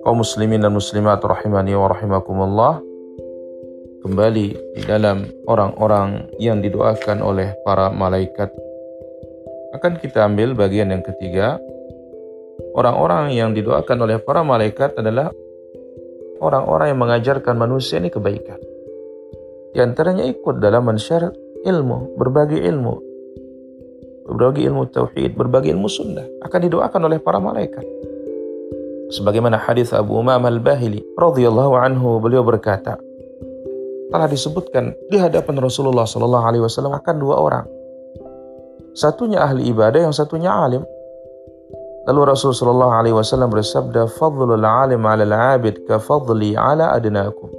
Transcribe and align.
kaum 0.00 0.24
muslimin 0.24 0.64
dan 0.64 0.72
muslimat 0.72 1.20
rahimani 1.20 1.76
wa 1.76 1.92
rahimakumullah. 1.92 2.74
Kembali 4.00 4.46
di 4.72 4.82
dalam 4.88 5.28
orang-orang 5.44 6.32
yang 6.40 6.64
didoakan 6.64 7.20
oleh 7.20 7.52
para 7.68 7.92
malaikat. 7.92 8.48
Akan 9.76 10.00
kita 10.00 10.24
ambil 10.24 10.56
bagian 10.56 10.88
yang 10.88 11.04
ketiga. 11.04 11.60
Orang-orang 12.72 13.36
yang 13.36 13.52
didoakan 13.52 14.08
oleh 14.08 14.16
para 14.24 14.40
malaikat 14.40 14.96
adalah 14.96 15.28
orang-orang 16.40 16.96
yang 16.96 17.00
mengajarkan 17.00 17.60
manusia 17.60 18.00
ini 18.00 18.08
kebaikan. 18.08 18.56
Di 19.76 19.84
antaranya 19.84 20.24
ikut 20.24 20.64
dalam 20.64 20.88
mensyar 20.88 21.28
ilmu 21.60 22.16
berbagi 22.16 22.56
ilmu. 22.56 22.94
Berbagi 24.32 24.64
ilmu 24.64 24.82
tauhid 24.88 25.36
berbagi 25.36 25.76
ilmu 25.76 25.88
sunnah. 25.92 26.24
Akan 26.40 26.64
didoakan 26.64 27.04
oleh 27.04 27.20
para 27.20 27.36
malaikat 27.36 28.09
Sebagaimana 29.10 29.58
hadis 29.58 29.90
Abu 29.90 30.14
Umam 30.22 30.46
Al-Bahili 30.46 31.02
radhiyallahu 31.18 31.74
anhu 31.74 32.22
beliau 32.22 32.46
berkata, 32.46 32.94
telah 34.10 34.26
disebutkan 34.26 34.94
di 35.10 35.18
hadapan 35.18 35.58
Rasulullah 35.62 36.06
sallallahu 36.06 36.44
alaihi 36.46 36.62
wasallam 36.66 36.94
akan 36.98 37.16
dua 37.18 37.36
orang. 37.38 37.66
Satunya 38.94 39.42
ahli 39.46 39.70
ibadah, 39.70 40.10
yang 40.10 40.14
satunya 40.14 40.50
alim. 40.50 40.82
Lalu 42.10 42.34
Rasulullah 42.34 42.58
sallallahu 42.58 42.94
alaihi 42.94 43.14
wasallam 43.14 43.54
bersabda, 43.54 44.10
"Fadlul 44.18 44.66
alim 44.66 45.06
'ala 45.06 45.22
al-'abid 45.22 45.86
ka 45.86 46.02
fadli 46.02 46.58
'ala 46.58 46.90
adnakum." 46.90 47.50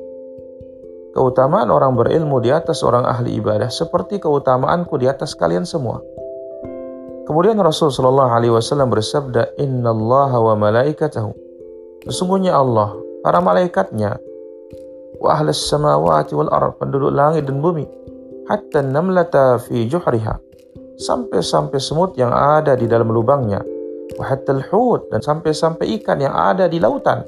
Keutamaan 1.12 1.72
orang 1.72 1.96
berilmu 1.96 2.40
di 2.40 2.52
atas 2.52 2.84
orang 2.84 3.04
ahli 3.04 3.40
ibadah 3.40 3.68
seperti 3.68 4.20
keutamaanku 4.20 4.96
di 5.00 5.08
atas 5.08 5.36
kalian 5.36 5.68
semua. 5.68 6.00
Kemudian 7.30 7.58
Rasul 7.62 7.94
Shallallahu 7.94 8.32
Alaihi 8.34 8.54
Wasallam 8.54 8.90
bersabda, 8.90 9.56
Inna 9.62 9.94
Allah 9.94 10.32
wa 10.36 10.54
malaikatahu. 10.58 11.32
Sesungguhnya 12.10 12.58
Allah, 12.58 12.98
para 13.22 13.38
malaikatnya, 13.38 14.18
wa 15.22 15.30
ahlas 15.38 15.62
samawati 15.70 16.34
wal 16.34 16.50
ard, 16.50 16.82
penduduk 16.82 17.14
langit 17.14 17.46
dan 17.46 17.62
bumi, 17.62 17.86
hatta 18.50 18.82
namlata 18.82 19.62
fi 19.62 19.86
juhriha, 19.86 20.42
sampai-sampai 20.98 21.78
semut 21.78 22.18
yang 22.18 22.34
ada 22.34 22.74
di 22.74 22.90
dalam 22.90 23.14
lubangnya, 23.14 23.62
wa 24.18 24.26
hatta 24.26 24.58
al-hut, 24.58 25.06
dan 25.14 25.22
sampai-sampai 25.22 26.02
ikan 26.02 26.26
yang 26.26 26.34
ada 26.34 26.66
di 26.66 26.82
lautan. 26.82 27.22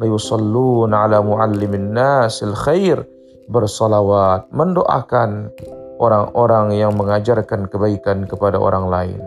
La 0.00 0.08
yusalluna 0.08 1.04
ala 1.04 1.20
muallimin 1.20 1.92
nasil 1.92 2.56
khair, 2.56 3.04
bersalawat, 3.52 4.48
mendoakan 4.56 5.52
orang-orang 5.98 6.78
yang 6.78 6.94
mengajarkan 6.94 7.66
kebaikan 7.66 8.24
kepada 8.24 8.56
orang 8.56 8.86
lain. 8.86 9.20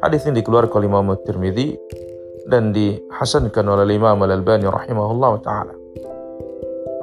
Hadis 0.00 0.24
ini 0.24 0.40
dikeluarkan 0.40 0.80
oleh 0.80 0.88
Imam 0.88 1.08
Tirmidzi 1.24 1.76
dan 2.48 2.72
dihasankan 2.72 3.64
oleh 3.68 4.00
Imam 4.00 4.16
Al-Albani 4.24 4.64
rahimahullah 4.66 5.32
taala. 5.44 5.76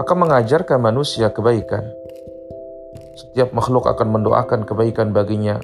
Akan 0.01 0.17
mengajarkan 0.25 0.81
manusia 0.81 1.29
kebaikan. 1.29 1.85
Setiap 3.17 3.53
makhluk 3.53 3.85
akan 3.85 4.17
mendoakan 4.17 4.65
kebaikan 4.65 5.09
baginya 5.13 5.57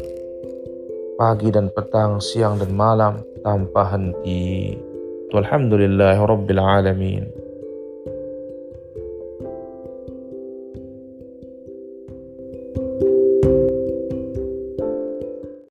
pagi 1.18 1.54
dan 1.54 1.70
petang, 1.70 2.18
siang 2.18 2.58
dan 2.58 2.74
malam 2.74 3.22
tanpa 3.46 3.94
henti. 3.94 4.78
Alhamdulillah 5.34 6.18
rabbil 6.22 6.62
alamin. 6.62 7.43